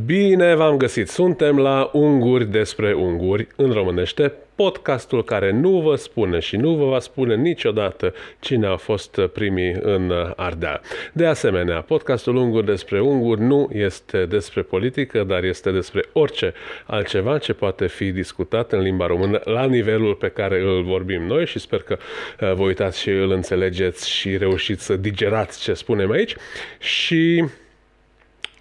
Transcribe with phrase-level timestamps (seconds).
[0.00, 1.08] Bine v-am găsit!
[1.08, 6.84] Suntem la Unguri despre Unguri, în românește, podcastul care nu vă spune și nu vă
[6.84, 10.80] va spune niciodată cine a fost primii în Ardea.
[11.12, 16.52] De asemenea, podcastul Unguri despre Unguri nu este despre politică, dar este despre orice
[16.86, 21.46] altceva ce poate fi discutat în limba română la nivelul pe care îl vorbim noi
[21.46, 21.98] și sper că
[22.40, 26.36] uh, vă uitați și îl înțelegeți și reușiți să digerați ce spunem aici
[26.78, 27.44] și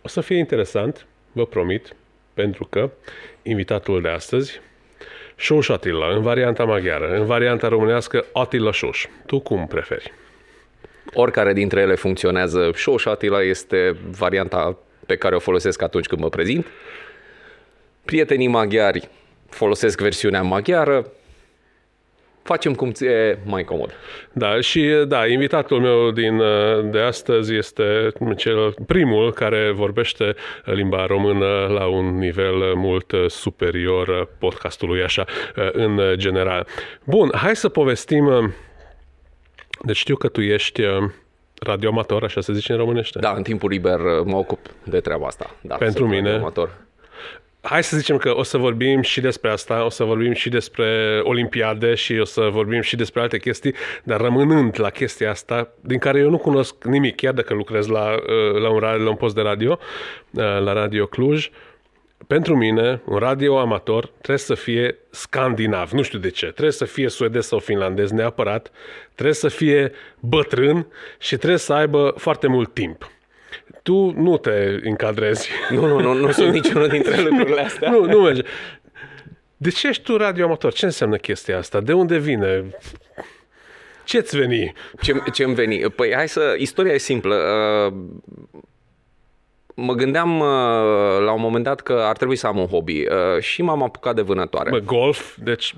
[0.02, 1.95] o să fie interesant vă promit,
[2.34, 2.91] pentru că
[3.41, 4.62] invitatul de astăzi,
[5.35, 9.05] Șoș Atila, în varianta maghiară, în varianta românească Atila Șoș.
[9.26, 10.13] Tu cum preferi?
[11.13, 12.72] Oricare dintre ele funcționează.
[12.75, 16.66] Șoș Atila este varianta pe care o folosesc atunci când mă prezint.
[18.05, 19.09] Prietenii maghiari
[19.50, 21.11] folosesc versiunea maghiară,
[22.44, 23.94] facem cum ți e mai comod.
[24.31, 26.41] Da, și da, invitatul meu din,
[26.91, 35.04] de astăzi este cel primul care vorbește limba română la un nivel mult superior podcastului,
[35.04, 35.25] așa,
[35.72, 36.67] în general.
[37.03, 38.53] Bun, hai să povestim,
[39.81, 40.81] deci știu că tu ești
[41.66, 43.20] radioamator, așa se zice în românește.
[43.20, 45.55] Da, în timpul liber mă ocup de treaba asta.
[45.61, 46.70] Da, Pentru mine, radioamator
[47.62, 51.20] hai să zicem că o să vorbim și despre asta, o să vorbim și despre
[51.23, 53.73] Olimpiade și o să vorbim și despre alte chestii,
[54.04, 58.12] dar rămânând la chestia asta, din care eu nu cunosc nimic, chiar dacă lucrez la,
[58.12, 59.80] uh, la, un, la un post de radio,
[60.32, 61.50] uh, la Radio Cluj,
[62.28, 66.86] pentru mine, un radio amator trebuie să fie scandinav, nu știu de ce, trebuie să
[66.86, 68.72] fie suedez sau finlandez neapărat,
[69.14, 70.88] trebuie să fie bătrân
[71.20, 73.09] și trebuie să aibă foarte mult timp
[73.83, 75.50] tu nu te încadrezi.
[75.69, 77.89] Nu, nu, nu, nu sunt niciunul dintre lucrurile astea.
[77.89, 78.41] nu, nu merge.
[79.58, 80.73] De ce ești tu radioamator?
[80.73, 81.80] Ce înseamnă chestia asta?
[81.80, 82.66] De unde vine?
[84.03, 84.73] Ce-ți veni?
[85.02, 85.80] Ce, ce-mi veni?
[85.80, 86.55] Păi hai să...
[86.58, 87.36] Istoria e simplă.
[89.75, 90.45] Uh, mă gândeam uh,
[91.25, 94.16] la un moment dat că ar trebui să am un hobby uh, și m-am apucat
[94.16, 94.69] de vânătoare.
[94.69, 95.38] Bă, golf?
[95.44, 95.75] Deci...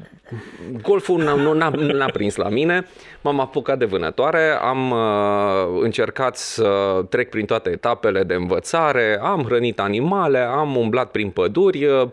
[0.82, 2.88] Golful n-a, nu n-a, n-a prins la mine.
[3.22, 9.44] M-am apucat de vânătoare, am uh, încercat să trec prin toate etapele de învățare, am
[9.44, 12.08] hrănit animale, am umblat prin păduri, uh,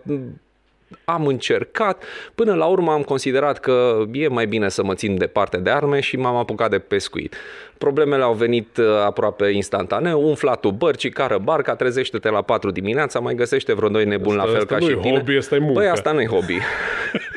[1.05, 5.57] am încercat, până la urmă am considerat că e mai bine să mă țin departe
[5.57, 7.35] de arme și m-am apucat de pescuit.
[7.79, 13.35] Problemele au venit uh, aproape instantaneu, umflatul bărcii, cară barca, trezește-te la 4 dimineața, mai
[13.35, 15.17] găsește vreo doi nebuni la fel ca și tine.
[15.17, 15.81] hobby, asta e muncă.
[15.81, 16.59] Păi asta nu e hobby.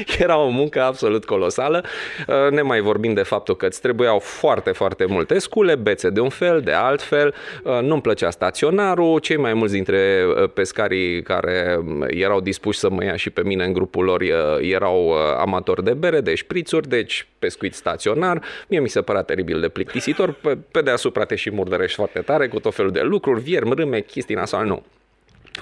[0.18, 1.84] Era o muncă absolut colosală.
[2.26, 6.20] Uh, ne mai vorbim de faptul că îți trebuiau foarte, foarte multe scule, bețe de
[6.20, 7.34] un fel, de alt fel.
[7.62, 9.18] Uh, nu-mi plăcea staționarul.
[9.18, 13.64] Cei mai mulți dintre uh, pescarii care erau dispuși să mă ia și pe mine
[13.64, 14.22] în grupul lor
[14.60, 18.42] erau amatori de bere, de șprițuri, deci pescuit staționar.
[18.68, 20.32] Mie mi se părea teribil de plictisitor.
[20.32, 24.00] Pe, pe deasupra te și murdărești foarte tare cu tot felul de lucruri, viermi, râme,
[24.00, 24.82] chestii nasal, nu.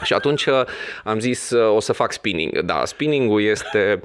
[0.02, 0.62] Și atunci uh,
[1.04, 2.60] am zis uh, o să fac spinning.
[2.60, 4.02] Da, spinningul este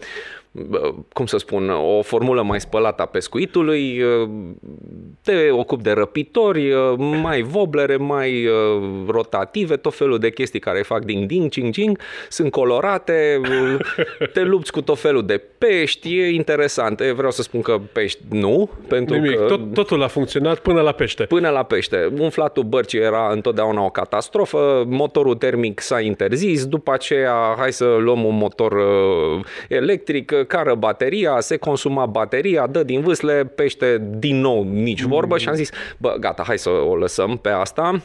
[1.13, 4.01] cum să spun, o formulă mai spălată a pescuitului,
[5.21, 8.47] te ocupi de răpitori, mai voblere, mai
[9.07, 11.99] rotative, tot felul de chestii care fac ding-ding, cing-cing,
[12.29, 13.41] sunt colorate,
[14.33, 17.01] te lupți cu tot felul de pești, e interesant.
[17.01, 19.45] Vreau să spun că pești nu, pentru Nimic, că...
[19.45, 21.23] Tot, totul a funcționat până la pește.
[21.23, 22.13] Până la pește.
[22.19, 28.23] Umflatul bărcii era întotdeauna o catastrofă, motorul termic s-a interzis, după aceea hai să luăm
[28.23, 28.73] un motor
[29.69, 35.49] electric, cară bateria, se consuma bateria, dă din vâsle, pește din nou nici vorbă și
[35.49, 38.01] am zis, bă, gata, hai să o lăsăm pe asta.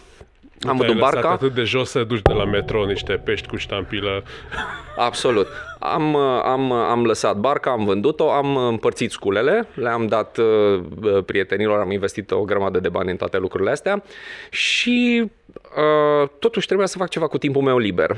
[0.68, 1.30] Am văzut barca.
[1.30, 4.22] atât de jos să duci de la metro niște pești cu ștampilă.
[4.96, 5.46] Absolut.
[5.78, 11.90] Am, am, am lăsat barca, am vândut-o, am împărțit sculele, le-am dat uh, prietenilor, am
[11.90, 14.02] investit o grămadă de bani în toate lucrurile astea
[14.50, 15.30] și
[15.76, 18.16] uh, totuși trebuia să fac ceva cu timpul meu liber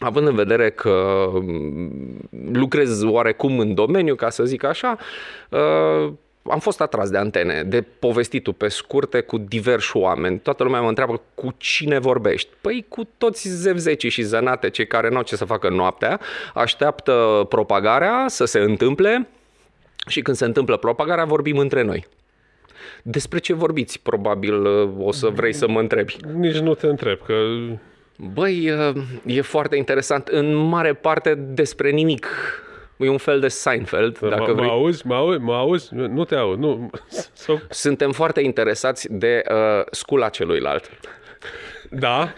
[0.00, 4.96] având în vedere că mm, lucrez oarecum în domeniu, ca să zic așa,
[5.48, 6.12] uh,
[6.42, 10.38] am fost atras de antene, de povestitul pe scurte cu diversi oameni.
[10.38, 12.48] Toată lumea mă întreabă cu cine vorbești.
[12.60, 16.20] Păi cu toți zevzecii și zănate, cei care nu au ce să facă noaptea,
[16.54, 19.28] așteaptă propagarea să se întâmple
[20.06, 22.06] și când se întâmplă propagarea vorbim între noi.
[23.02, 24.00] Despre ce vorbiți?
[24.00, 26.16] Probabil uh, o să vrei să mă întrebi.
[26.34, 27.34] Nici nu te întreb, că
[28.32, 28.72] Băi,
[29.26, 30.28] e foarte interesant.
[30.28, 32.26] În mare parte despre nimic.
[32.96, 34.66] E un fel de Seinfeld, dacă mă, vrei.
[34.66, 35.06] Mă auzi?
[35.06, 35.38] Mă auzi?
[35.38, 35.94] Mă auzi?
[35.94, 36.58] Nu te aud.
[36.58, 36.90] Nu.
[37.68, 40.90] Suntem foarte interesați de uh, scula celuilalt.
[41.92, 42.32] Da.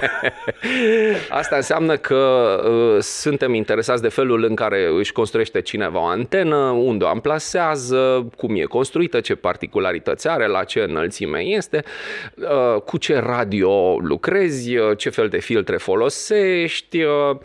[1.40, 6.56] Asta înseamnă că uh, suntem interesați de felul în care își construiește cineva o antenă,
[6.56, 11.84] unde o amplasează, cum e construită, ce particularități are, la ce înălțime este,
[12.34, 17.36] uh, cu ce radio lucrezi, uh, ce fel de filtre folosești, uh,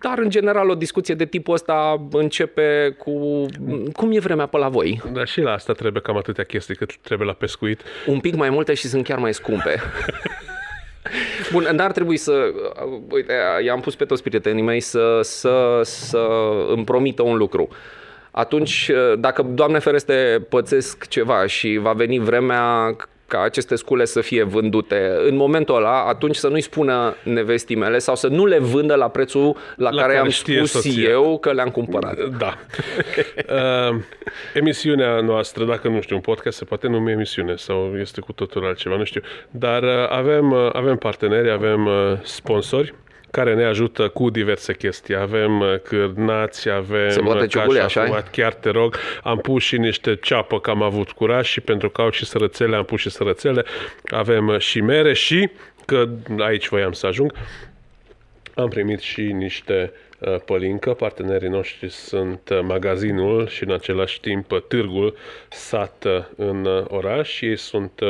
[0.00, 3.46] dar, în general, o discuție de tipul ăsta începe cu
[3.92, 5.02] cum e vremea pe la voi.
[5.12, 7.82] Dar și la asta trebuie cam atâtea chestii cât trebuie la pescuit.
[8.06, 9.80] Un pic mai multe și sunt chiar mai scumpe.
[11.52, 12.52] Bun, n-ar trebui să...
[13.10, 13.32] Uite,
[13.64, 16.28] i-am pus pe toți prietenii mei să, să, să
[16.68, 17.68] îmi promită un lucru.
[18.30, 22.96] Atunci, dacă, Doamne ferește, pățesc ceva și va veni vremea
[23.28, 27.98] ca aceste scule să fie vândute în momentul ăla, atunci să nu-i spună nevestii mele
[27.98, 31.08] sau să nu le vândă la prețul la, la care, care am spus soția.
[31.08, 32.16] eu că le-am cumpărat.
[32.38, 32.58] Da.
[33.90, 34.00] uh,
[34.54, 38.64] emisiunea noastră, dacă nu știu, un podcast se poate numi emisiune sau este cu totul
[38.64, 39.20] altceva, nu știu.
[39.50, 42.94] Dar uh, avem, uh, avem parteneri, avem uh, sponsori
[43.30, 45.16] care ne ajută cu diverse chestii.
[45.16, 48.96] Avem uh, cârnați, avem Se poate ciugule, așa chiar te rog.
[49.22, 52.76] Am pus și niște ceapă că am avut curaj și pentru că au și sărățele,
[52.76, 53.64] am pus și sărățele.
[54.04, 55.50] Avem uh, și mere și,
[55.84, 56.08] că
[56.38, 57.32] aici voiam să ajung,
[58.54, 60.92] am primit și niște uh, pălincă.
[60.92, 65.16] Partenerii noștri sunt magazinul și în același timp târgul
[65.48, 66.04] sat
[66.36, 68.00] în oraș și ei sunt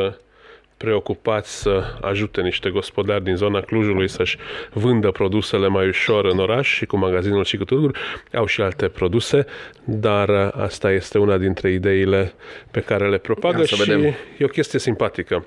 [0.78, 4.38] preocupați să ajute niște gospodari din zona Clujului să-și
[4.72, 7.98] vândă produsele mai ușor în oraș și cu magazinul și cu târguri.
[8.32, 9.46] Au și alte produse,
[9.84, 12.32] dar asta este una dintre ideile
[12.70, 14.04] pe care le propagă și vedem.
[14.38, 15.46] e o chestie simpatică.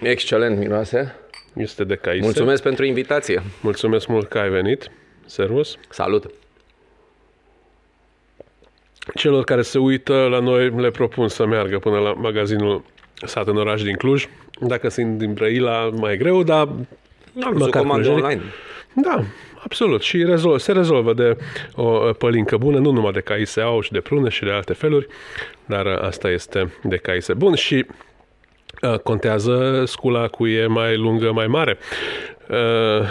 [0.00, 1.14] Excelent miroase.
[1.54, 2.24] Este de caise.
[2.24, 3.42] Mulțumesc pentru invitație.
[3.60, 4.90] Mulțumesc mult că ai venit.
[5.26, 5.76] Servus.
[5.88, 6.30] Salut.
[9.14, 12.84] Celor care se uită la noi le propun să meargă până la magazinul
[13.24, 14.28] sat în oraș din Cluj.
[14.60, 16.68] Dacă sunt din Brăila, mai e greu, dar
[17.32, 18.40] da, măcar online.
[18.92, 19.24] Da,
[19.64, 20.02] absolut.
[20.02, 21.36] Și rezolv, se rezolvă de
[21.74, 25.06] o pălincă bună, nu numai de caise au și de prune și de alte feluri,
[25.64, 27.86] dar asta este de caise bun și
[28.82, 31.78] uh, contează scula cu e mai lungă, mai mare.
[32.48, 33.08] Uh,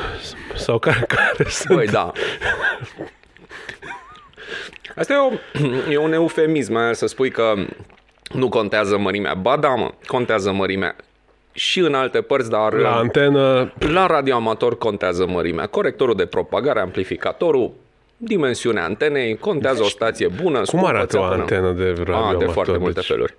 [0.56, 1.78] sau care, care sunt...
[1.78, 2.12] Băi, da.
[4.96, 5.32] Asta e, o,
[5.92, 7.54] e un eufemism, să spui că
[8.34, 9.34] nu contează mărimea.
[9.34, 10.96] Ba da, mă, contează mărimea
[11.52, 15.66] și în alte părți, dar la antenă la radioamator contează mărimea.
[15.66, 17.72] Corectorul de propagare, amplificatorul,
[18.18, 20.62] dimensiunea antenei, contează deci, o stație bună.
[20.62, 22.44] Cum arată o antenă de radioamator?
[22.44, 23.06] A, de foarte multe deci...
[23.06, 23.36] feluri.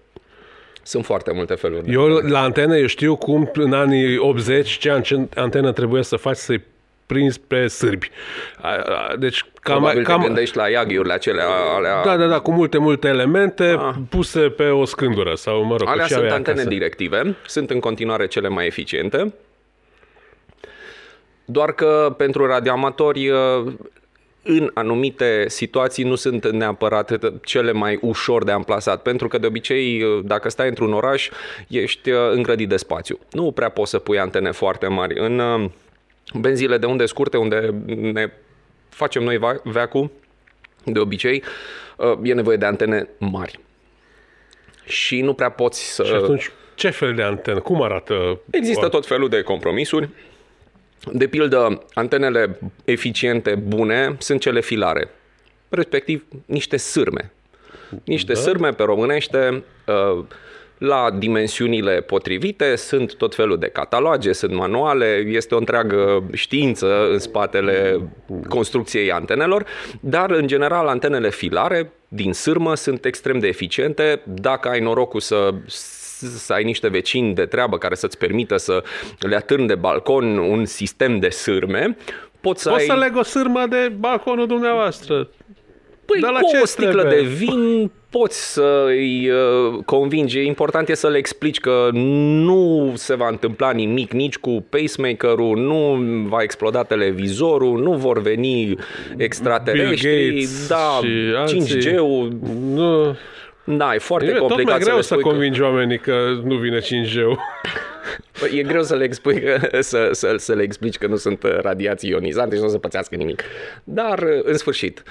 [0.82, 1.92] Sunt foarte multe feluri.
[1.92, 6.62] Eu la antenă eu știu cum în anii 80 ce antenă trebuie să faci să-i
[7.06, 8.10] prins pe sârbi.
[9.18, 10.20] Deci cam, Probabil cam...
[10.20, 11.46] te gândești la iaghiurile acelea.
[11.76, 12.02] Alea...
[12.04, 13.94] Da, da, da, cu multe, multe elemente ah.
[14.08, 16.68] puse pe o scândură sau, mă rog, Alea sunt antene acasă.
[16.68, 19.34] directive, sunt în continuare cele mai eficiente.
[21.44, 23.30] Doar că pentru radioamatori
[24.42, 30.04] în anumite situații nu sunt neapărat cele mai ușor de amplasat, pentru că de obicei,
[30.24, 31.30] dacă stai într-un oraș,
[31.68, 33.18] ești îngrădit de spațiu.
[33.30, 35.18] Nu prea poți să pui antene foarte mari.
[35.18, 35.40] În
[36.34, 38.32] benzile de unde scurte, unde ne
[38.88, 40.10] facem noi veacul,
[40.84, 41.42] de obicei,
[41.96, 43.60] uh, e nevoie de antene mari.
[44.84, 46.04] Și nu prea poți să...
[46.04, 47.60] Și atunci, ce fel de antenă?
[47.60, 48.40] Cum arată?
[48.50, 50.08] Există tot felul de compromisuri.
[51.12, 55.10] De pildă, antenele eficiente, bune, sunt cele filare.
[55.68, 57.32] Respectiv, niște sârme.
[58.04, 58.38] Niște da.
[58.38, 60.24] sârme pe românește, uh,
[60.78, 67.18] la dimensiunile potrivite, sunt tot felul de cataloge, sunt manuale, este o întreagă știință în
[67.18, 68.00] spatele
[68.48, 69.64] construcției antenelor,
[70.00, 74.20] dar în general antenele filare din sârmă sunt extrem de eficiente.
[74.24, 75.54] Dacă ai norocul să
[76.18, 78.82] să ai niște vecini de treabă care să-ți permită să
[79.18, 81.96] le atârni de balcon un sistem de sârme,
[82.40, 82.86] poți să Poți ai...
[82.86, 85.28] să leg o sârmă de balconul dumneavoastră.
[86.04, 87.22] Păi Dar la cu ce o sticlă trebuie?
[87.22, 90.46] de vin poți să îi uh, convingi.
[90.46, 95.98] Important e să le explici că nu se va întâmpla nimic nici cu pacemaker-ul, nu
[96.28, 98.76] va exploda televizorul, nu vor veni
[99.16, 101.00] extraterestri, da,
[101.46, 102.32] 5G-ul.
[102.74, 103.16] Nu.
[103.64, 105.64] Da, e foarte e complicat tot mai greu să, să convingi că...
[105.64, 107.38] oamenii că nu vine 5G-ul.
[108.40, 109.42] Păi, e greu să le, expui,
[109.80, 113.16] să, să, să le explici că nu sunt radiații ionizante și nu o să pățească
[113.16, 113.42] nimic.
[113.84, 115.02] Dar, în sfârșit,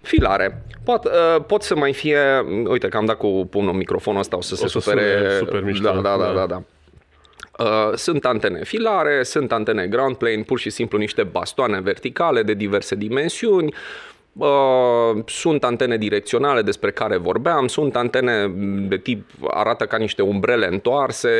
[0.00, 0.62] Filare.
[0.84, 2.20] Pot, uh, pot să mai fie...
[2.66, 5.36] Uite că am dat cu pumnul microfonul ăsta, o să o se să supere...
[5.38, 5.90] Super mișto.
[5.90, 6.46] Da, da, da, da.
[6.46, 6.62] da.
[7.58, 12.54] Uh, sunt antene filare, sunt antene ground plane, pur și simplu niște bastoane verticale de
[12.54, 13.74] diverse dimensiuni.
[14.38, 18.52] Uh, sunt antene direcționale despre care vorbeam, sunt antene
[18.88, 21.30] de tip, arată ca niște umbrele întoarse,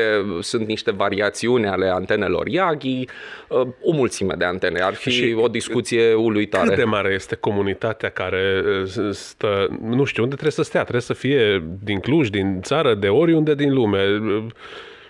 [0.40, 3.04] sunt niște variațiuni ale antenelor Yagi,
[3.48, 4.80] uh, o mulțime de antene.
[4.80, 6.68] Ar fi și o discuție uluitoare.
[6.68, 10.80] Cât de mare este comunitatea care uh, stă, nu știu, unde trebuie să stea?
[10.80, 14.20] Trebuie să fie din Cluj, din țară, de oriunde din lume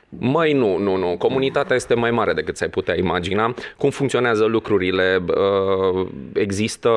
[0.09, 1.17] mai nu, nu, nu.
[1.19, 3.55] Comunitatea este mai mare decât ți-ai putea imagina.
[3.77, 5.23] Cum funcționează lucrurile?
[5.27, 6.88] Uh, există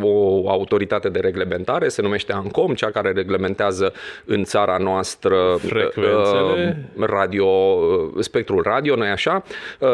[0.00, 3.92] o autoritate de reglementare, se numește ANCOM, cea care reglementează
[4.24, 6.88] în țara noastră Frecvențele.
[6.96, 9.42] Uh, radio, uh, spectrul radio, nu așa?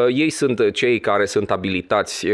[0.07, 2.27] Ei sunt cei care sunt abilitați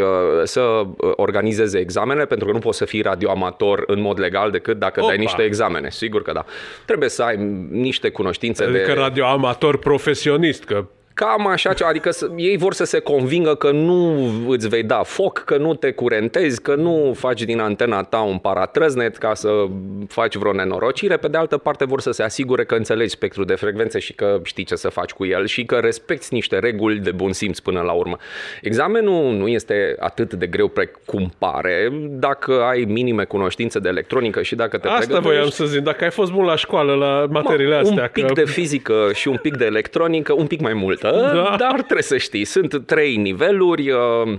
[0.44, 0.84] să
[1.16, 5.10] organizeze examene, pentru că nu poți să fii radioamator în mod legal decât dacă Opa.
[5.10, 5.90] dai niște examene.
[5.90, 6.46] Sigur că da.
[6.86, 7.38] Trebuie să ai
[7.72, 8.94] niște cunoștințe adică de...
[8.94, 14.84] radioamator profesionist, că Cam așa, adică ei vor să se convingă că nu îți vei
[14.84, 19.34] da foc, că nu te curentezi, că nu faci din antena ta un paratrăznet ca
[19.34, 19.66] să
[20.08, 21.18] faci vreo nenorocire.
[21.18, 24.40] Pe de altă parte vor să se asigure că înțelegi spectrul de frecvențe și că
[24.44, 27.82] știi ce să faci cu el și că respecti niște reguli de bun simț până
[27.82, 28.18] la urmă.
[28.62, 34.56] Examenul nu este atât de greu precum pare dacă ai minime cunoștințe de electronică și
[34.56, 38.02] dacă te Asta voiam să zic, dacă ai fost bun la școală la materiile astea.
[38.02, 38.34] Un pic că...
[38.34, 41.56] de fizică și un pic de electronică, un pic mai mult multă, da.
[41.58, 42.46] dar trebuie să știi.
[42.46, 44.38] Sunt trei niveluri, uh,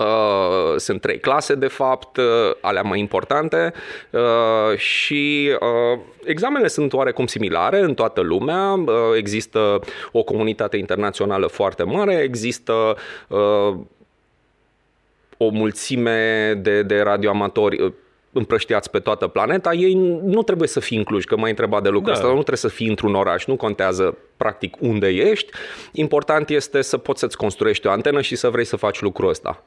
[0.00, 2.24] Uh, sunt trei clase, de fapt, uh,
[2.60, 3.72] alea mai importante
[4.10, 8.72] uh, și uh, examenele sunt oarecum similare în toată lumea.
[8.72, 9.80] Uh, există
[10.12, 12.96] o comunitate internațională foarte mare, există
[13.28, 13.74] uh,
[15.36, 17.94] o mulțime de, de radioamatori
[18.34, 22.12] împrăștiați pe toată planeta, ei nu trebuie să fie incluși, că m-ai întrebat de lucrul
[22.12, 22.18] da.
[22.18, 25.52] ăsta, nu trebuie să fii într-un oraș, nu contează practic unde ești.
[25.92, 29.62] Important este să poți să-ți construiești o antenă și să vrei să faci lucrul ăsta.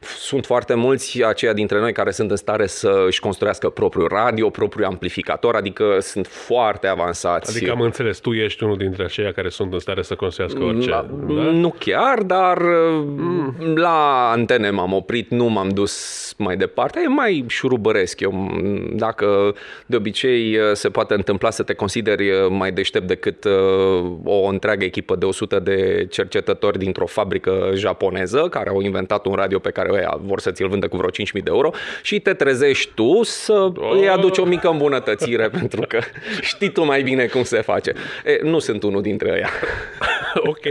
[0.00, 4.50] Sunt foarte mulți aceia dintre noi care sunt în stare să își construiască propriul radio,
[4.50, 7.56] propriul amplificator, adică sunt foarte avansați.
[7.56, 10.88] Adică am înțeles, tu ești unul dintre aceia care sunt în stare să construiască orice.
[10.88, 11.42] La, da?
[11.42, 12.58] Nu chiar, dar
[13.02, 13.54] mm.
[13.74, 17.00] la antene m-am oprit, nu m-am dus mai departe.
[17.04, 18.09] E mai șurubăresc.
[18.18, 18.50] Eu,
[18.92, 19.54] dacă
[19.86, 23.52] de obicei se poate întâmpla să te consideri mai deștept decât uh,
[24.24, 29.58] o întreagă echipă de 100 de cercetători dintr-o fabrică japoneză care au inventat un radio
[29.58, 31.70] pe care ăia vor să ți-l vândă cu vreo 5.000 de euro
[32.02, 33.98] și te trezești tu să oh.
[34.00, 35.98] îi aduci o mică îmbunătățire pentru că
[36.40, 37.92] știi tu mai bine cum se face.
[38.24, 39.48] E, nu sunt unul dintre ăia.
[40.52, 40.64] ok,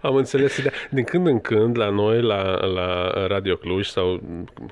[0.00, 0.62] am înțeles.
[0.90, 4.20] Din când în când la noi, la, la Radio Cluj sau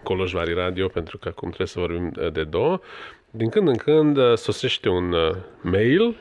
[0.03, 2.00] Colojvari Radio, pentru că acum trebuie să vorbim
[2.33, 2.81] de două,
[3.31, 6.17] din când în când sosește un uh, mail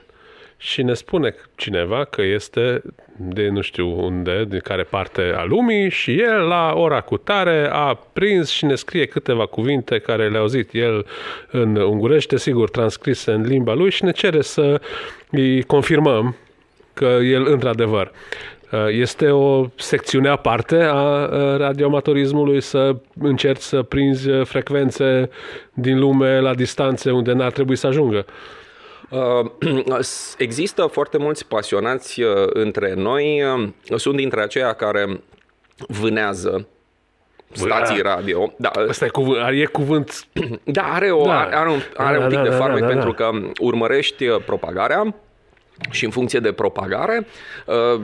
[0.58, 2.82] și ne spune cineva că este
[3.18, 7.70] de nu știu unde, din care parte a lumii și el la ora cu tare
[7.72, 11.06] a prins și ne scrie câteva cuvinte care le-a auzit el
[11.52, 14.82] în ungurește, sigur transcrise în limba lui și ne cere să
[15.30, 16.36] îi confirmăm
[16.94, 18.12] că el într-adevăr
[18.88, 21.26] este o secțiune aparte a
[21.58, 25.30] radioamatorismului să încerci să prinzi frecvențe
[25.74, 28.26] din lume la distanțe unde n-ar trebui să ajungă.
[29.10, 29.52] Uh,
[30.38, 33.44] există foarte mulți pasionați uh, între noi.
[33.44, 35.22] Uh, sunt dintre aceia care
[35.88, 36.68] vânează
[37.52, 38.54] stații radio.
[38.58, 38.72] Da.
[38.90, 40.26] Asta e cuvânt, e cuvânt.
[40.64, 41.40] Da, are, o, da.
[41.40, 45.16] are, un, are da, un pic da, de farmec da, da, pentru că urmărești propagarea
[45.90, 47.28] și în funcție de propagare,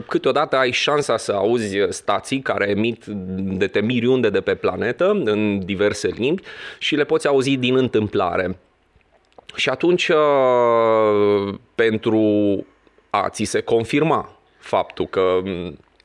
[0.08, 3.04] câteodată ai șansa să auzi stații care emit
[3.36, 6.42] de te miri unde de pe planetă, în diverse limbi,
[6.78, 8.58] și le poți auzi din întâmplare.
[9.54, 12.20] Și atunci, uh, pentru
[13.10, 15.40] a ți se confirma faptul că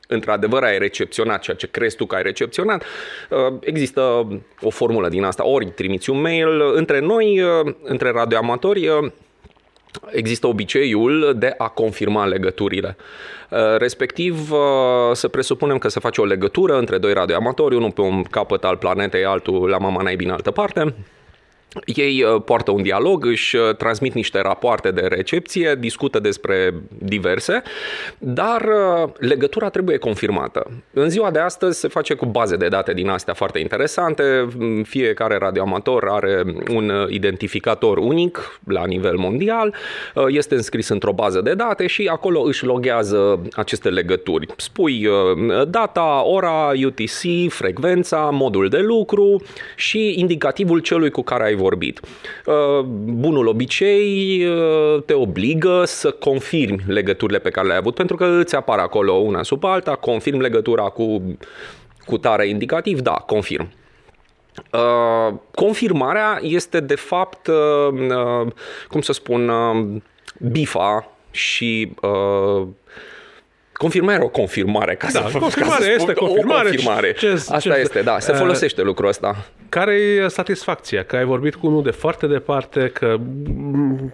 [0.08, 2.84] într-adevăr ai recepționat ceea ce crezi tu că ai recepționat,
[3.30, 4.28] uh, există
[4.60, 5.46] o formulă din asta.
[5.46, 8.88] Ori trimiți un mail între noi, uh, între radioamatori,
[10.10, 12.96] există obiceiul de a confirma legăturile.
[13.78, 14.50] Respectiv,
[15.12, 18.76] să presupunem că se face o legătură între doi radioamatori, unul pe un capăt al
[18.76, 20.94] planetei, altul la mama naibii în altă parte,
[21.84, 27.62] ei uh, poartă un dialog, își uh, transmit niște rapoarte de recepție, discută despre diverse,
[28.18, 30.70] dar uh, legătura trebuie confirmată.
[30.92, 34.48] În ziua de astăzi se face cu baze de date din astea foarte interesante.
[34.82, 39.74] Fiecare radioamator are un identificator unic la nivel mondial,
[40.28, 44.46] este înscris într-o bază de date și acolo își loghează aceste legături.
[44.56, 45.08] Spui
[45.68, 49.42] data, ora, UTC, frecvența, modul de lucru
[49.76, 52.00] și indicativul celui cu care ai vorbit.
[52.46, 52.84] Uh,
[53.24, 58.54] bunul obicei uh, te obligă să confirmi legăturile pe care le-ai avut, pentru că îți
[58.54, 61.36] apar acolo una sub alta, confirm legătura cu,
[62.04, 63.68] cu tare indicativ, da, confirm.
[64.72, 68.52] Uh, confirmarea este de fapt, uh, uh,
[68.88, 70.00] cum să spun, uh,
[70.50, 71.92] bifa și
[73.84, 76.60] uh, Confirmarea o confirmare, ca Da, să confirmare ca să este spun, confirmare.
[76.60, 77.12] O confirmare.
[77.12, 79.44] Ce- Asta ce- este, da, se uh, folosește lucrul ăsta.
[79.68, 81.02] Care e satisfacția?
[81.04, 83.16] Că ai vorbit cu unul de foarte departe, că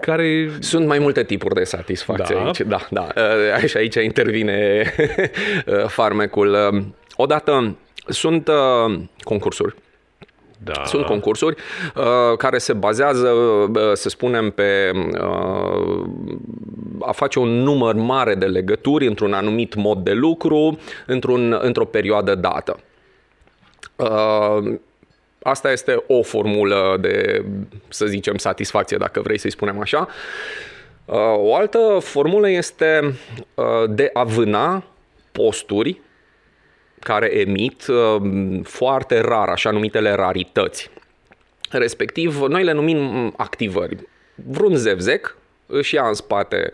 [0.01, 2.45] care Sunt mai multe tipuri de satisfacție Da.
[2.45, 2.61] aici.
[2.61, 3.07] Da, da.
[3.61, 4.83] Uh, Și aici intervine
[5.67, 6.57] uh, farmecul.
[6.73, 6.83] Uh,
[7.17, 9.75] Odată sunt uh, concursuri.
[10.65, 10.83] Da.
[10.85, 11.57] Sunt concursuri
[11.97, 16.07] uh, care se bazează, uh, să spunem, pe uh,
[17.01, 22.35] a face un număr mare de legături într-un anumit mod de lucru, într-un, într-o perioadă
[22.35, 22.79] dată.
[23.97, 24.75] Uh,
[25.43, 27.45] asta este o formulă de,
[27.89, 30.09] să zicem, satisfacție, dacă vrei să-i spunem așa.
[31.05, 33.15] Uh, o altă formulă este
[33.55, 34.85] uh, de a vâna
[35.33, 36.01] posturi
[37.09, 40.91] care emit uh, foarte rar, așa numitele rarități.
[41.71, 43.97] Respectiv, noi le numim mm, activări.
[44.35, 45.37] Vreun zevzec
[45.67, 46.71] își ia în spate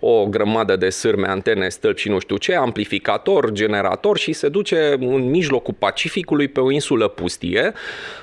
[0.00, 4.96] o grămadă de sârme, antene, stâlpi și nu știu ce, amplificator, generator și se duce
[5.00, 7.72] în mijlocul Pacificului pe o insulă pustie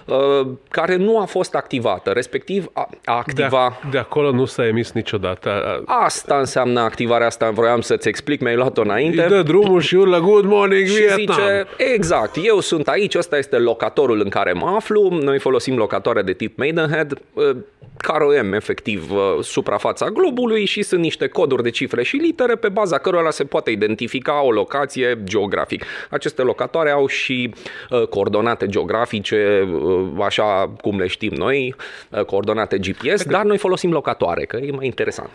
[0.05, 3.79] uh, care nu a fost activată, respectiv a, a de, activa...
[3.91, 5.49] de acolo nu s-a emis niciodată.
[5.85, 9.21] A- Asta înseamnă activarea asta, vroiam să-ți explic, mi-ai luat-o înainte.
[9.23, 11.37] Îi dă drumul și urlă Good morning Și Vietnam.
[11.37, 16.21] zice, exact, eu sunt aici, ăsta este locatorul în care mă aflu, noi folosim locatoare
[16.21, 17.49] de tip Maidenhead, uh,
[17.97, 22.97] KRM, efectiv, uh, suprafața globului și sunt niște coduri de cifre și litere pe baza
[22.97, 25.85] cărora se poate identifica o locație geografic.
[26.09, 27.53] Aceste locatoare au și
[27.89, 31.75] uh, coordonate geografice, uh, așa cum le știm noi,
[32.09, 35.29] uh, coordonate GPS, dar noi folosim locatoare, că e mai interesant.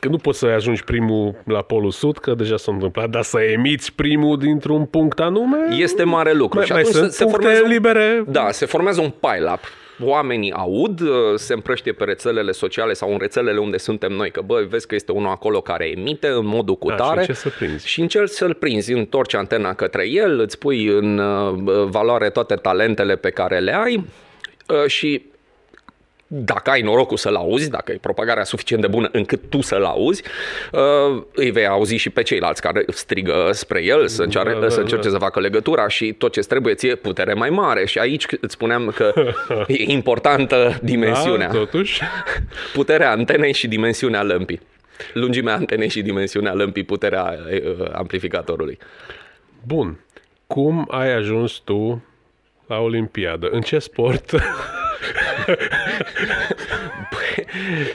[0.00, 3.40] Că nu poți să ajungi primul la Polul Sud, că deja s-a întâmplat, dar să
[3.40, 5.58] emiți primul dintr-un punct anume...
[5.78, 6.56] Este mare lucru.
[6.56, 8.24] Mai, și mai atunci sunt se, se puncte formează un- libere?
[8.26, 9.60] Da, se formează un pile-up.
[10.02, 14.40] Oamenii aud, uh, se împrăștie pe rețelele sociale sau în rețelele unde suntem noi, că
[14.40, 17.36] bă, vezi că este unul acolo care emite în modul cu Da, și tare încerci
[17.36, 17.88] să prinzi.
[17.88, 23.16] și încerci să-l prinzi, întorci antena către el, îți pui în uh, valoare toate talentele
[23.16, 24.04] pe care le ai
[24.68, 25.22] uh, și
[26.26, 30.22] dacă ai norocul să-l auzi, dacă e propagarea suficient de bună încât tu să-l auzi,
[30.72, 34.68] uh, îi vei auzi și pe ceilalți care strigă spre el să, încearcă, Da, da,
[34.68, 34.80] să da.
[34.82, 37.86] încerce să facă legătura și tot ce trebuie ție putere mai mare.
[37.86, 39.12] Și aici îți spuneam că
[39.66, 41.46] e importantă dimensiunea.
[41.46, 42.02] Da, totuși.
[42.74, 44.60] Puterea antenei și dimensiunea lămpii.
[45.12, 48.78] Lungimea antenei și dimensiunea lămpii, puterea uh, amplificatorului.
[49.66, 49.98] Bun.
[50.46, 52.04] Cum ai ajuns tu
[52.66, 53.48] la Olimpiadă?
[53.50, 54.32] În ce sport?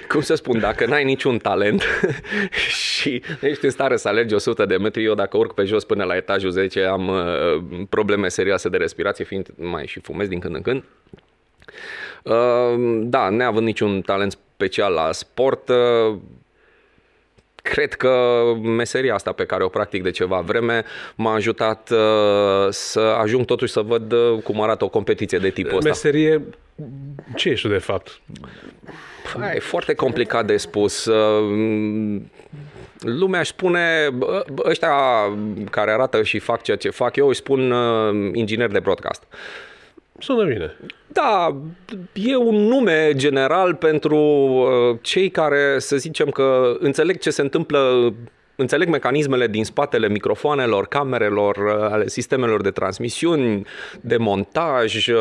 [0.08, 1.84] Cum să spun, dacă n-ai niciun talent
[3.00, 6.04] și ești în stare să alergi 100 de metri, eu dacă urc pe jos până
[6.04, 10.56] la etajul 10 am uh, probleme serioase de respirație, fiind mai și fumez din când
[10.56, 10.84] în când.
[12.24, 16.18] Uh, da, neavând niciun talent special la sport, uh,
[17.70, 20.84] cred că meseria asta pe care o practic de ceva vreme
[21.16, 25.78] m-a ajutat uh, să ajung totuși să văd uh, cum arată o competiție de tipul
[25.78, 25.90] ăsta.
[25.90, 26.42] Meserie...
[27.36, 28.22] Ce ești tu, de fapt?
[29.34, 31.06] Păi, E foarte complicat de spus.
[31.06, 32.22] Uh,
[33.00, 34.94] Lumea își spune, bă, bă, ăștia
[35.72, 39.24] care arată și fac ceea ce fac eu, își spun uh, inginer de broadcast.
[40.20, 40.76] Sună bine.
[41.08, 41.56] Da,
[42.14, 48.14] e un nume general pentru uh, cei care, să zicem că înțeleg ce se întâmplă,
[48.60, 53.66] înțeleg mecanismele din spatele microfoanelor, camerelor, uh, ale sistemelor de transmisiuni,
[54.02, 55.16] de montaj, uh,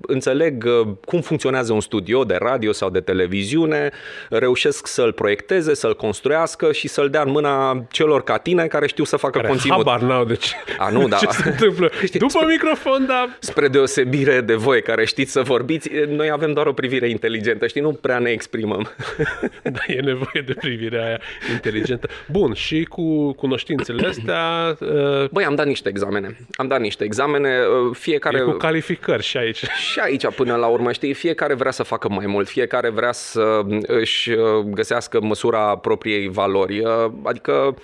[0.00, 3.90] înțeleg uh, cum funcționează un studio de radio sau de televiziune,
[4.28, 9.04] reușesc să-l proiecteze, să-l construiască și să-l dea în mâna celor ca tine care știu
[9.04, 9.76] să facă Care conținut.
[9.76, 11.16] habar n-au de ce, A, nu, da.
[11.16, 11.90] ce se întâmplă.
[12.12, 16.72] După microfon, da, Spre deosebire de voi care știți să vorbiți, noi avem doar o
[16.72, 18.90] privire inteligentă, știi, nu prea ne exprimăm.
[19.62, 21.20] da, e nevoie de privirea aia
[21.52, 22.08] inteligentă.
[22.28, 26.36] Bun, și cu cunoștințele astea uh, Băi, am dat niște examene.
[26.52, 28.38] Am dat niște examene, uh, fiecare...
[28.38, 29.64] e cu calificări și aici.
[29.90, 33.62] Și aici, până la urmă, știi, fiecare vrea să facă mai mult, fiecare vrea să
[33.82, 36.78] își uh, găsească măsura propriei valori.
[36.78, 37.76] Uh, Adică,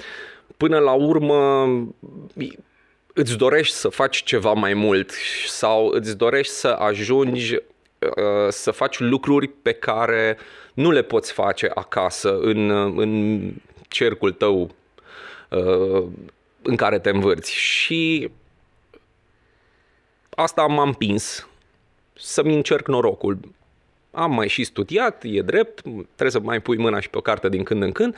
[0.56, 1.68] până la urmă,
[3.12, 5.10] îți dorești să faci ceva mai mult
[5.46, 10.38] sau îți dorești să ajungi uh, să faci lucruri pe care
[10.74, 13.40] nu le poți face acasă, în, în
[13.88, 14.74] cercul tău
[15.50, 16.04] uh,
[16.62, 17.54] în care te învârți.
[17.54, 18.30] Și
[20.30, 21.48] asta m-a împins
[22.12, 23.38] să-mi încerc norocul.
[24.10, 27.48] Am mai și studiat, e drept, trebuie să mai pui mâna și pe o carte
[27.48, 28.16] din când în când,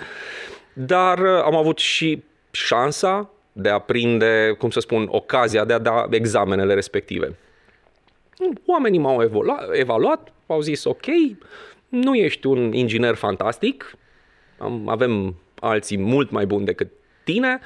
[0.72, 5.78] dar uh, am avut și șansa de a prinde, cum să spun, ocazia de a
[5.78, 7.36] da examenele respective.
[8.66, 11.06] Oamenii m-au evaluat, evaluat au zis ok,
[11.88, 13.96] nu ești un inginer fantastic,
[14.58, 16.88] am, avem alții mult mai buni decât
[17.24, 17.60] tine,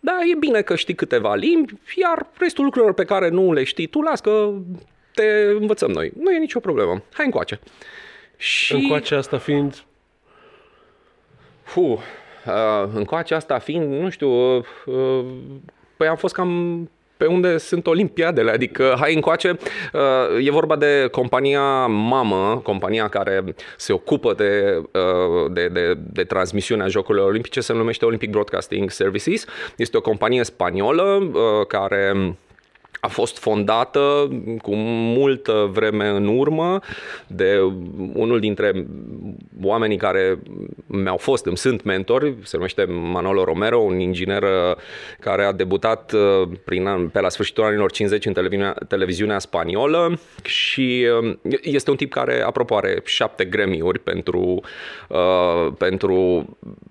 [0.00, 3.86] dar e bine că știi câteva limbi, iar restul lucrurilor pe care nu le știi
[3.86, 4.52] tu, las că
[5.14, 5.24] te
[5.60, 6.12] învățăm noi.
[6.16, 7.02] Nu e nicio problemă.
[7.12, 7.60] Hai încoace.
[8.36, 8.74] Și...
[8.74, 9.84] Încoace asta fiind...
[11.62, 15.24] Fu, uh, încoace asta fiind, nu știu, uh, uh,
[15.96, 19.58] păi am fost cam pe unde sunt olimpiadele, adică hai încoace,
[19.92, 23.44] uh, e vorba de compania mamă, compania care
[23.76, 29.44] se ocupă de, uh, de, de, de transmisiunea Jocurilor Olimpice, se numește Olympic Broadcasting Services,
[29.76, 32.34] este o companie spaniolă uh, care
[33.00, 34.28] a fost fondată
[34.62, 36.80] cu multă vreme în urmă
[37.26, 37.58] de
[38.12, 38.86] unul dintre
[39.62, 40.38] oamenii care
[40.86, 44.76] mi-au fost, îmi sunt mentori, se numește Manolo Romero, un inginer uh,
[45.20, 51.06] care a debutat uh, prin, pe la sfârșitul anilor 50 în televiziunea, televiziunea spaniolă și
[51.22, 54.60] uh, este un tip care, apropo, are șapte gremiuri pentru,
[55.08, 56.44] uh, pentru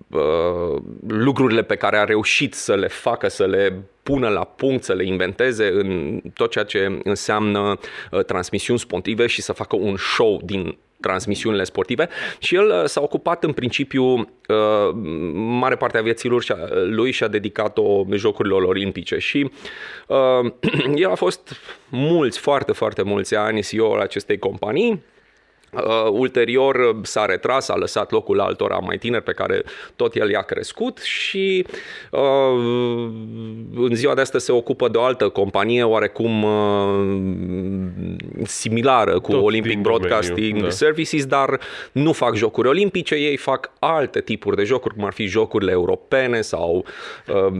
[0.08, 4.92] uh, lucrurile pe care a reușit să le facă, să le pună la punct, să
[4.92, 7.78] le inventeze în tot ceea ce înseamnă
[8.10, 12.08] uh, transmisiuni sportive și să facă un show din transmisiunile sportive.
[12.38, 14.26] Și el uh, s-a ocupat în principiu uh,
[15.34, 16.30] mare parte a vieții
[16.86, 19.18] lui și a dedicat-o jocurilor olimpice.
[19.18, 19.50] Și
[20.94, 21.56] el a fost
[21.88, 25.02] mulți, foarte, foarte mulți ani CEO al acestei companii
[25.72, 29.62] Uh, ulterior uh, s-a retras, a lăsat locul altora mai tineri pe care
[29.96, 31.66] tot el i-a crescut și
[32.10, 32.20] uh,
[33.74, 36.50] în ziua de astăzi se ocupă de o altă companie oarecum uh,
[38.44, 40.70] similară cu tot Olympic Broadcasting domeniu, da.
[40.70, 41.60] Services, dar
[41.92, 46.40] nu fac jocuri olimpice, ei fac alte tipuri de jocuri, cum ar fi jocurile europene
[46.40, 46.84] sau
[47.26, 47.52] uh,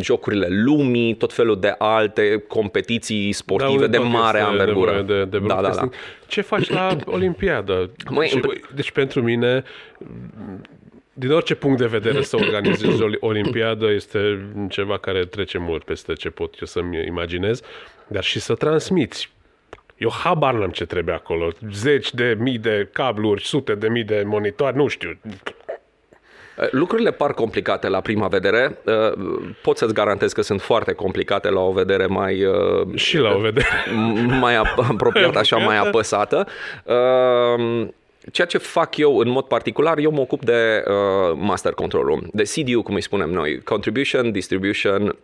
[0.00, 5.02] jocurile lumii, tot felul de alte competiții sportive da, de mare anvergură.
[5.06, 5.88] De, de da, da, da.
[6.34, 7.90] Ce faci la Olimpiadă?
[8.10, 9.64] Măi, deci, deci pentru mine
[11.12, 16.12] din orice punct de vedere să organizezi o olimpiadă este ceva care trece mult peste
[16.12, 17.62] ce pot eu să-mi imaginez,
[18.06, 19.30] dar și să transmiți.
[19.96, 21.50] Eu habar n-am ce trebuie acolo.
[21.72, 25.18] Zeci de mii de cabluri, sute de mii de monitoare, nu știu.
[26.56, 28.78] Eh, lucrurile par complicate la prima vedere.
[28.84, 29.12] Eh,
[29.62, 32.38] pot să-ți garantez că sunt foarte complicate la o vedere mai...
[32.38, 33.66] Eh, și la o vedere.
[34.40, 34.56] Mai
[34.90, 36.46] apropiată, așa, mai apăsată.
[38.32, 40.82] Ceea ce fac eu în mod particular, eu mă ocup de
[41.34, 45.16] master control de CDU, cum îi spunem noi, Contribution, Distribution,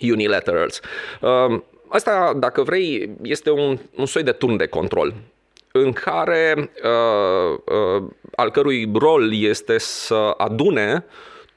[0.00, 0.80] Unilaterals.
[1.88, 5.14] Asta, dacă vrei, este un, un soi de turn de control
[5.72, 8.02] în care uh, uh,
[8.36, 11.04] al cărui rol este să adune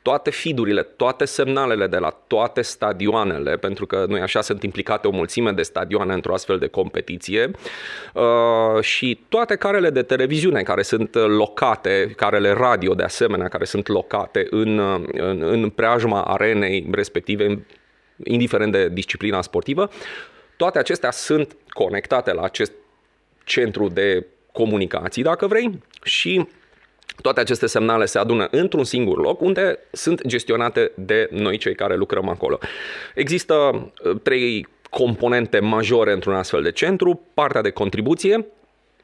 [0.02, 5.12] toate fidurile, toate semnalele de la toate stadioanele, pentru că noi așa sunt implicate o
[5.12, 7.52] mulțime de stadioane într-o astfel de competiție,
[8.14, 13.88] uh, și toate carele de televiziune care sunt locate, carele radio de asemenea, care sunt
[13.88, 14.80] locate în,
[15.12, 17.66] în, în preajma arenei respective,
[18.24, 19.90] indiferent de disciplina sportivă,
[20.58, 22.72] toate acestea sunt conectate la acest
[23.46, 26.48] centru de comunicații, dacă vrei, și
[27.22, 31.96] toate aceste semnale se adună într-un singur loc unde sunt gestionate de noi cei care
[31.96, 32.60] lucrăm acolo.
[33.16, 38.46] Există uh, trei componente majore într-un astfel de centru, partea de contribuție,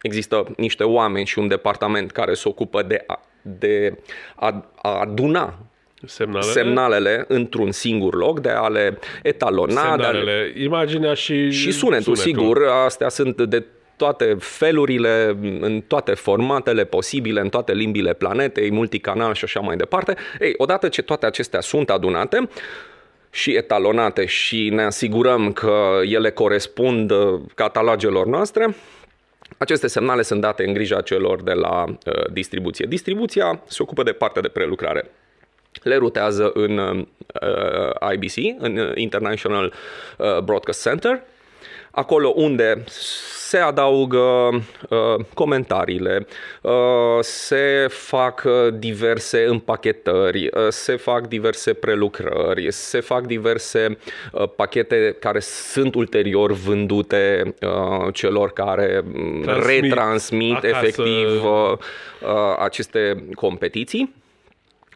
[0.01, 3.97] există niște oameni și un departament care se ocupă de a, de
[4.36, 5.58] a, a aduna
[6.06, 6.51] semnalele.
[6.51, 9.82] semnalele într-un singur loc, de a le etalona.
[9.82, 10.63] Semnalele, de a...
[10.63, 12.67] imaginea și, și sunetul, sunetul, sigur.
[12.86, 13.65] Astea sunt de
[14.01, 20.15] toate felurile, în toate formatele posibile, în toate limbile planetei, multicanal și așa mai departe.
[20.39, 22.49] Ei, odată ce toate acestea sunt adunate,
[23.29, 28.75] și etalonate și ne asigurăm că ele corespund uh, catalogelor noastre,
[29.57, 32.85] aceste semnale sunt date în grija celor de la uh, distribuție.
[32.89, 35.11] Distribuția se ocupă de partea de prelucrare.
[35.83, 37.05] Le rutează în uh,
[38.13, 39.73] IBC, în uh, International
[40.17, 41.23] uh, Broadcast Center,
[41.91, 42.84] acolo unde
[43.51, 44.49] se adaugă
[44.89, 46.25] uh, comentariile,
[46.62, 46.71] uh,
[47.21, 53.97] se fac uh, diverse împachetări, uh, se fac diverse prelucrări, se fac diverse
[54.32, 60.67] uh, pachete care sunt ulterior vândute uh, celor care mm, Transmit retransmit acasă.
[60.67, 61.71] efectiv uh,
[62.21, 64.20] uh, aceste competiții.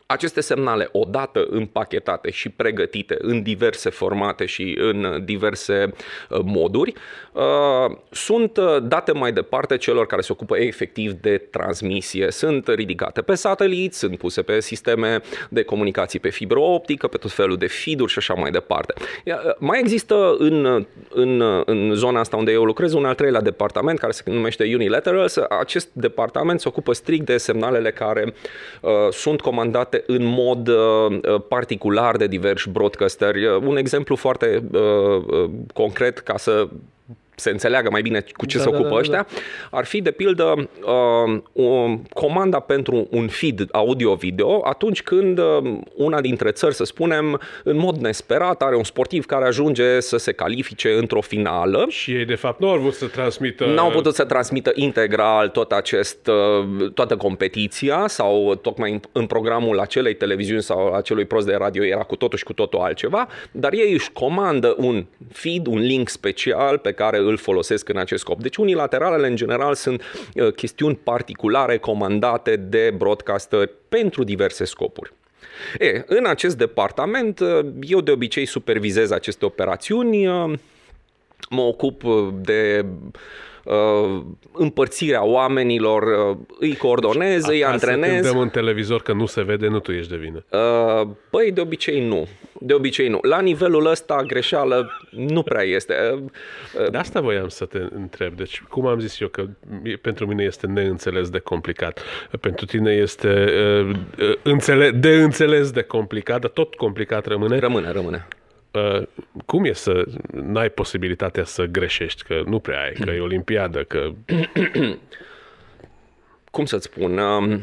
[0.05, 5.93] Aceste semnale, odată împachetate și pregătite în diverse formate și în diverse
[6.29, 6.93] uh, moduri,
[7.31, 12.31] uh, sunt uh, date mai departe celor care se ocupă efectiv de transmisie.
[12.31, 17.31] Sunt ridicate pe satelit, sunt puse pe sisteme de comunicații pe fibră optică, pe tot
[17.31, 18.93] felul de feed și așa mai departe.
[19.59, 24.11] Mai există în, în, în zona asta unde eu lucrez un al treilea departament care
[24.11, 25.37] se numește Unilaterals.
[25.37, 28.33] Acest departament se ocupă strict de semnalele care
[28.81, 33.45] uh, sunt comandate date în mod uh, uh, particular de diversi broadcasteri.
[33.45, 34.63] Uh, un exemplu foarte
[35.73, 36.67] concret ca să
[37.35, 39.77] se înțeleagă mai bine cu ce da, se ocupă da, da, ăștia, da.
[39.77, 46.21] ar fi, de pildă, uh, o comanda pentru un feed audio-video atunci când uh, una
[46.21, 50.93] dintre țări, să spunem, în mod nesperat, are un sportiv care ajunge să se califice
[50.93, 51.85] într-o finală.
[51.89, 53.65] Și ei, de fapt, nu au vrut să transmită...
[53.65, 60.15] N-au putut să transmită integral tot acest, uh, toată competiția sau tocmai în programul acelei
[60.15, 63.93] televiziuni sau acelui prost de radio era cu totul și cu totul altceva, dar ei
[63.93, 68.41] își comandă un feed, un link special pe care îl folosesc în acest scop.
[68.41, 70.01] Deci unilateralele în general sunt
[70.33, 75.13] uh, chestiuni particulare comandate de broadcaster pentru diverse scopuri.
[75.79, 80.53] E, în acest departament, uh, eu de obicei supervizez aceste operațiuni, uh,
[81.49, 82.03] mă ocup
[82.41, 83.19] de uh,
[84.53, 88.27] împărțirea oamenilor, uh, îi coordonez, Acasă îi antrenez.
[88.27, 90.43] Când un televizor că nu se vede, nu tu ești de vină.
[90.49, 92.27] Uh, păi, de obicei nu.
[92.59, 93.19] De obicei nu.
[93.21, 95.93] La nivelul ăsta, greșeală nu prea este.
[96.13, 96.19] Uh,
[96.81, 98.33] uh, de asta voiam să te întreb.
[98.33, 99.45] Deci, cum am zis eu, că
[100.01, 102.01] pentru mine este neînțeles de complicat.
[102.39, 103.27] Pentru tine este
[103.79, 107.59] uh, uh înțele- de înțeles de complicat, dar tot complicat rămâne.
[107.59, 108.27] Rămâne, rămâne.
[108.75, 109.07] Uh,
[109.45, 114.09] cum e să n-ai posibilitatea să greșești, că nu prea ai, că e olimpiadă, că...
[116.51, 117.17] cum să-ți spun...
[117.17, 117.61] Um,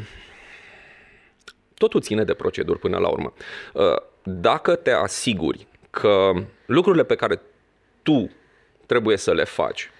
[1.73, 3.33] totul ține de proceduri până la urmă.
[3.73, 6.31] Uh, dacă te asiguri că
[6.65, 7.41] lucrurile pe care
[8.03, 8.31] tu
[8.85, 9.91] trebuie să le faci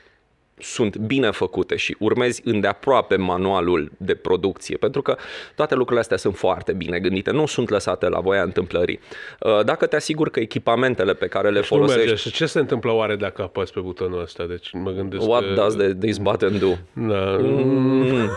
[0.57, 5.15] sunt bine făcute și urmezi îndeaproape manualul de producție, pentru că
[5.55, 8.99] toate lucrurile astea sunt foarte bine gândite, nu sunt lăsate la voia întâmplării.
[9.39, 12.29] Uh, dacă te asiguri că echipamentele pe care le deci folosești...
[12.29, 14.45] Și ce se întâmplă oare dacă apăs pe butonul ăsta?
[14.45, 15.53] Deci mă gândesc What că...
[15.53, 16.71] does this button do?
[16.93, 17.37] Da.
[17.39, 18.29] Mm.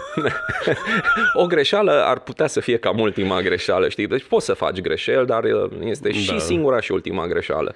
[1.42, 4.06] o greșeală ar putea să fie cam ultima greșeală, știi?
[4.06, 5.44] Deci poți să faci greșeli, dar
[5.80, 6.38] este și da.
[6.38, 7.74] singura și ultima greșeală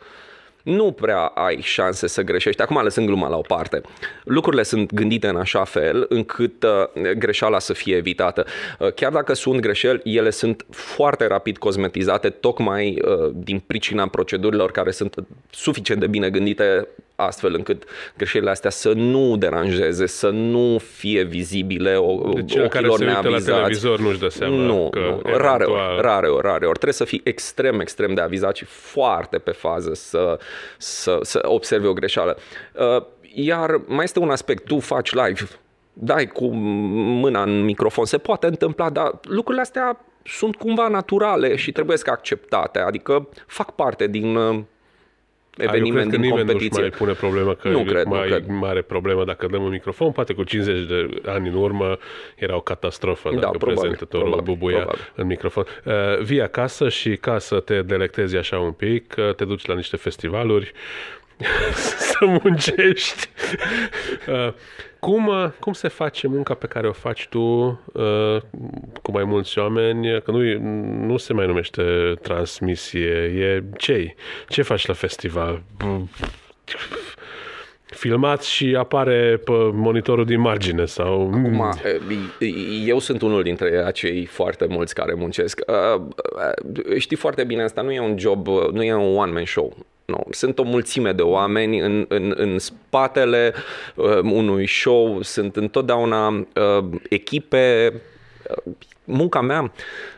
[0.63, 2.63] nu prea ai șanse să greșești.
[2.63, 3.81] Acum lăsând gluma la o parte.
[4.25, 8.45] Lucrurile sunt gândite în așa fel încât uh, greșeala să fie evitată.
[8.79, 14.71] Uh, chiar dacă sunt greșeli, ele sunt foarte rapid cosmetizate tocmai uh, din pricina procedurilor
[14.71, 15.15] care sunt
[15.51, 16.89] suficient de bine gândite
[17.21, 17.83] astfel încât
[18.17, 23.49] greșelile astea să nu deranjeze, să nu fie vizibile o, deci ochilor care se neavizați.
[23.49, 25.37] la televizor nu-și dă seama nu, că nu.
[25.37, 26.79] Rare, ori, rare ori, rare ori.
[26.79, 30.39] Trebuie să fii extrem, extrem de avizat și foarte pe fază să,
[30.79, 32.37] să, să observi o greșeală.
[32.73, 33.03] Uh,
[33.35, 35.49] iar mai este un aspect, tu faci live,
[35.93, 36.47] dai cu
[37.23, 42.05] mâna în microfon, se poate întâmpla, dar lucrurile astea sunt cumva naturale și trebuie să
[42.11, 44.61] acceptate, adică fac parte din uh,
[45.61, 46.69] eveniment din competiție.
[46.73, 48.47] Nu mai pune problema că nu cred, mai nu cred.
[48.49, 50.13] mare problemă dacă dăm un microfon.
[50.13, 51.99] Poate cu 50 de ani în urmă
[52.37, 55.13] era o catastrofă da, dacă probabil, prezentatorul probabil, bubuia probabil.
[55.15, 55.65] în microfon.
[55.85, 55.93] Uh,
[56.23, 59.97] vii acasă și ca să te delectezi așa un pic, uh, te duci la niște
[59.97, 60.73] festivaluri,
[62.11, 63.29] să muncești.
[64.29, 64.53] Uh,
[64.99, 67.41] cum, uh, cum se face munca pe care o faci tu
[67.93, 68.37] uh,
[69.03, 70.23] cu mai mulți oameni?
[70.23, 70.59] Că nu,
[71.07, 74.15] nu se mai numește transmisie, e ce
[74.49, 75.63] Ce faci la festival?
[77.91, 81.31] filmat și apare pe monitorul din margine sau...
[81.35, 81.79] Acum,
[82.87, 85.61] eu sunt unul dintre acei foarte mulți care muncesc.
[86.99, 89.77] Știi foarte bine, asta nu e un job, nu e un one-man show.
[90.11, 93.55] Nu, sunt o mulțime de oameni în, în, în spatele
[93.95, 97.93] uh, unui show, sunt întotdeauna uh, echipe.
[98.67, 98.73] Uh,
[99.05, 99.73] munca mea,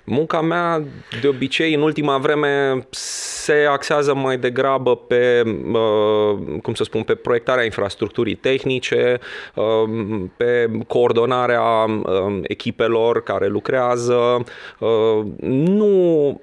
[0.04, 0.82] munca mea
[1.20, 7.14] de obicei în ultima vreme se axează mai degrabă pe, uh, cum să spun, pe
[7.14, 9.18] proiectarea infrastructurii tehnice,
[9.54, 14.44] uh, pe coordonarea uh, echipelor care lucrează.
[14.78, 16.40] Uh, nu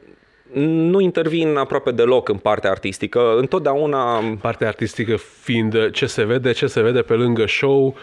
[0.53, 3.37] nu intervin aproape deloc în partea artistică.
[3.37, 4.23] Întotdeauna...
[4.41, 7.95] Partea artistică fiind ce se vede, ce se vede pe lângă show,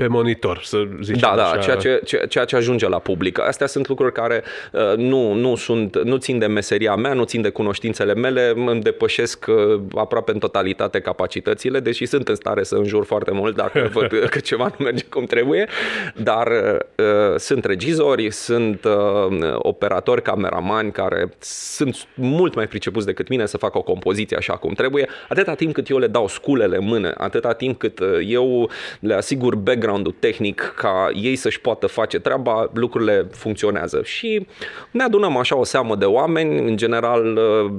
[0.00, 1.60] pe monitor, să zicem Da, da, așa.
[1.60, 3.40] ceea ce, ceea, ceea ce ajunge la public.
[3.40, 7.42] Astea sunt lucruri care uh, nu, nu, sunt, nu țin de meseria mea, nu țin
[7.42, 12.74] de cunoștințele mele, îmi depășesc uh, aproape în totalitate capacitățile, deși sunt în stare să
[12.74, 15.68] înjur foarte mult dacă văd că ceva nu merge cum trebuie,
[16.16, 16.48] dar
[16.96, 23.56] uh, sunt regizori, sunt uh, operatori, cameramani care sunt mult mai pricepuți decât mine să
[23.56, 27.14] facă o compoziție așa cum trebuie, atâta timp cât eu le dau sculele în mână,
[27.16, 29.54] atâta timp cât uh, eu le asigur
[29.90, 34.02] background-ul tehnic ca ei să-și poată face treaba, lucrurile funcționează.
[34.04, 34.46] Și
[34.90, 37.70] ne adunăm așa o seamă de oameni, în general uh,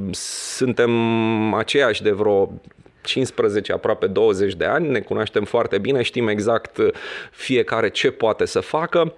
[0.56, 0.92] suntem
[1.54, 2.52] aceiași de vreo
[3.02, 6.88] 15, aproape 20 de ani, ne cunoaștem foarte bine, știm exact uh,
[7.32, 9.14] fiecare ce poate să facă.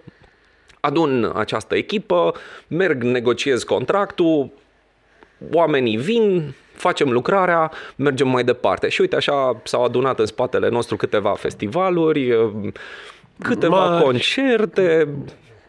[0.79, 2.33] Adun această echipă,
[2.67, 4.51] merg, negociez contractul,
[5.51, 8.89] oamenii vin, facem lucrarea, mergem mai departe.
[8.89, 12.49] Și uite, așa s-au adunat în spatele nostru câteva festivaluri, uh,
[13.43, 14.03] câteva Mari.
[14.03, 15.07] concerte,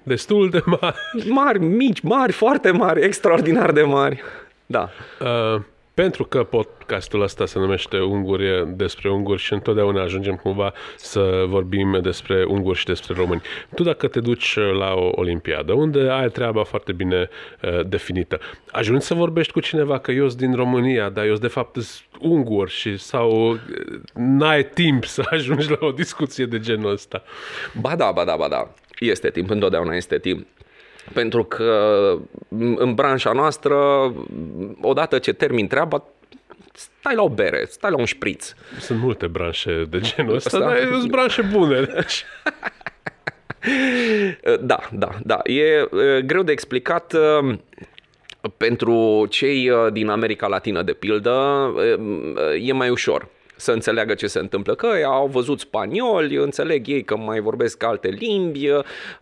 [0.03, 0.94] Destul de mare.
[1.29, 4.22] mari, mici, mari, foarte mari, extraordinar de mari.
[4.66, 4.88] Da.
[5.20, 5.61] Uh,
[5.94, 11.98] pentru că podcastul ăsta se numește Unguri despre unguri și întotdeauna ajungem cumva să vorbim
[12.02, 13.42] despre unguri și despre români.
[13.74, 17.28] Tu dacă te duci la o olimpiadă, unde ai treaba foarte bine
[17.62, 21.40] uh, definită, ajungi să vorbești cu cineva că eu sunt din România, dar eu sunt
[21.40, 23.61] de fapt sunt ungur și sau uh,
[24.14, 27.22] n-ai timp să ajungi la o discuție de genul ăsta.
[27.80, 28.74] Ba da, ba da, ba da.
[28.98, 30.46] Este timp, întotdeauna este timp.
[31.12, 32.14] Pentru că
[32.47, 33.77] m- în branșa noastră,
[34.81, 36.05] odată ce termin treaba,
[36.73, 38.53] stai la o bere, stai la un șpriț.
[38.79, 41.81] Sunt multe branșe de genul ăsta, Asta- dar sunt branșe bune.
[41.81, 42.25] Deci.
[44.61, 45.40] Da, da, da.
[45.45, 45.87] E e
[46.27, 47.55] greu de explicat uh,
[48.57, 54.27] pentru cei uh, din America Latină, de pildă, uh, e mai ușor să înțeleagă ce
[54.27, 58.69] se întâmplă, că ei au văzut spanioli, înțeleg ei că mai vorbesc alte limbi.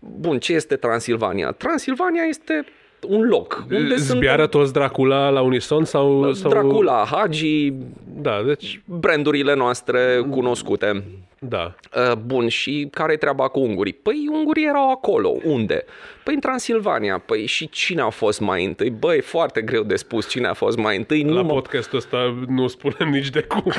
[0.01, 1.51] Bun, ce este Transilvania?
[1.51, 2.64] Transilvania este
[3.09, 6.23] un loc unde Zbiară toți Dracula la unison sau...
[6.23, 6.51] sunt sau...
[6.51, 7.73] Dracula, Hagi,
[8.21, 11.05] Da, deci, brandurile noastre cunoscute.
[11.38, 11.75] da.
[11.97, 13.93] Uh, Bun, și care e treaba cu ungurii?
[13.93, 15.35] Păi ungurii erau acolo.
[15.45, 15.85] Unde?
[16.25, 17.19] Păi în Transilvania.
[17.19, 18.91] Păi și cine a fost mai întâi?
[18.91, 21.25] Băi, e foarte greu de spus cine a fost mai întâi.
[21.25, 23.73] La Nu, mă, podcastul ăsta nu spunem nici de cum.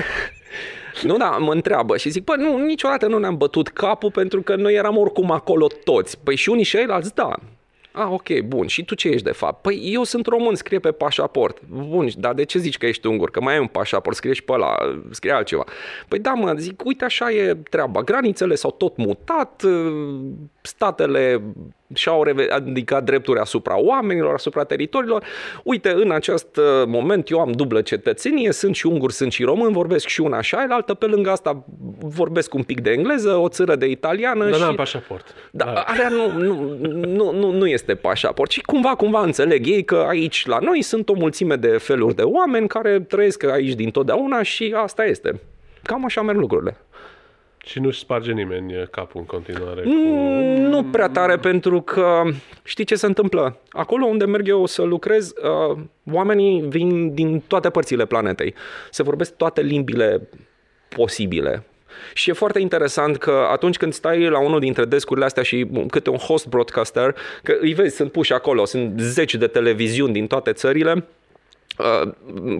[1.09, 4.55] nu, da, mă întreabă și zic, bă, nu, niciodată nu ne-am bătut capul pentru că
[4.55, 6.19] noi eram oricum acolo toți.
[6.23, 7.35] Păi și unii și ceilalți, da.
[7.95, 8.67] Ah, ok, bun.
[8.67, 9.61] Și tu ce ești de fapt?
[9.61, 11.61] Păi eu sunt român, scrie pe pașaport.
[11.67, 13.31] Bun, dar de ce zici că ești ungur?
[13.31, 14.75] Că mai ai un pașaport, scrie și pe ăla,
[15.09, 15.63] scrie altceva.
[16.07, 18.01] Păi da, mă, zic, uite așa e treaba.
[18.01, 19.63] Granițele s-au tot mutat,
[20.61, 21.41] statele
[21.95, 25.23] și-au ridicat drepturi asupra oamenilor, asupra teritoriilor.
[25.63, 29.71] Uite, în acest uh, moment eu am dublă cetățenie, sunt și ungur, sunt și român,
[29.71, 31.65] vorbesc și una și altă, pe lângă asta
[31.99, 34.61] vorbesc un pic de engleză, o țără de italiană Dar și...
[34.61, 35.33] n-am pașaport.
[35.51, 38.51] Da, alea nu, nu, nu, nu, nu este pașaport.
[38.51, 42.21] Și cumva, cumva înțeleg ei că aici la noi sunt o mulțime de feluri de
[42.21, 45.39] oameni care trăiesc aici din totdeauna și asta este.
[45.83, 46.77] Cam așa merg lucrurile.
[47.65, 49.81] Și nu-și sparge nimeni capul în continuare.
[49.81, 49.89] Cu...
[49.89, 52.21] Mm, Nu prea tare pentru că
[52.63, 53.57] știi ce se întâmplă?
[53.69, 55.33] Acolo unde merg eu să lucrez,
[55.71, 55.77] uh,
[56.11, 58.53] oamenii vin din toate părțile planetei.
[58.89, 60.27] Se vorbesc toate limbile
[60.89, 61.63] posibile.
[62.13, 66.09] Și e foarte interesant că atunci când stai la unul dintre descurile astea și câte
[66.09, 70.51] un host broadcaster, că îi vezi, sunt puși acolo, sunt zeci de televiziuni din toate
[70.51, 71.22] țările, Uh,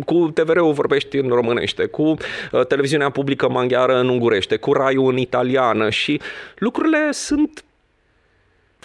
[0.06, 5.18] cu TVR-ul vorbești în românește, cu uh, televiziunea publică maghiară în ungurește, cu raiul în
[5.18, 6.22] italiană și
[6.56, 7.64] lucrurile sunt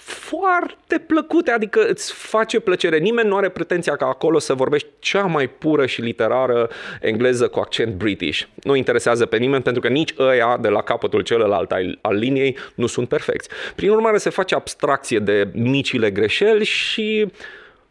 [0.01, 2.99] foarte plăcute, adică îți face plăcere.
[2.99, 6.69] Nimeni nu are pretenția ca acolo să vorbești cea mai pură și literară
[7.01, 8.43] engleză cu accent british.
[8.63, 12.57] Nu interesează pe nimeni pentru că nici ăia de la capătul celălalt al, al liniei
[12.75, 13.49] nu sunt perfecți.
[13.75, 17.33] Prin urmare se face abstracție de micile greșeli și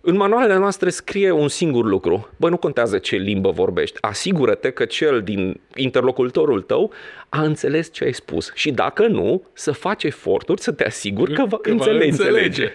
[0.10, 2.30] în manualele noastre scrie un singur lucru.
[2.38, 3.98] Bă, nu contează ce limbă vorbești.
[4.02, 6.92] Asigură-te că cel din interlocutorul tău
[7.30, 8.52] a înțeles ce ai spus.
[8.54, 12.10] Și dacă nu, să faci eforturi să te asiguri că va Că va înțelege.
[12.10, 12.72] înțelege.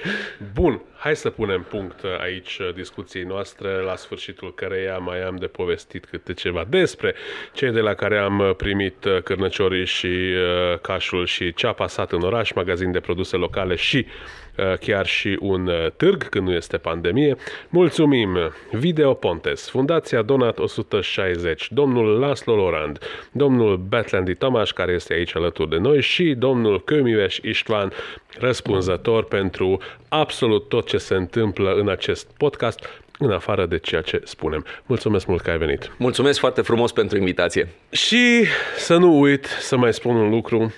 [0.55, 6.05] Bun, hai să punem punct aici discuției noastre, la sfârșitul căreia mai am de povestit
[6.05, 7.15] câte ceva despre
[7.53, 12.23] cei de la care am primit cârnăciorii și uh, cașul și ce a pasat în
[12.23, 14.42] oraș, magazin de produse locale și uh,
[14.81, 17.37] chiar și un uh, târg când nu este pandemie.
[17.69, 18.39] Mulțumim
[18.71, 22.99] Video Pontes, Fundația Donat 160, domnul Laslo Lorand,
[23.33, 27.93] domnul Betlandi Tomaș, care este aici alături de noi și domnul Kömives Istvan,
[28.39, 34.21] răspunzător pentru absolut tot ce se întâmplă în acest podcast, în afară de ceea ce
[34.25, 34.65] spunem.
[34.87, 35.93] Mulțumesc mult că ai venit.
[35.99, 37.69] Mulțumesc foarte frumos pentru invitație.
[37.91, 38.45] Și
[38.77, 40.75] să nu uit să mai spun un lucru.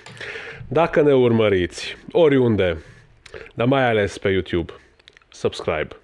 [0.67, 2.77] Dacă ne urmăriți oriunde,
[3.53, 4.73] dar mai ales pe YouTube,
[5.29, 5.95] subscribe.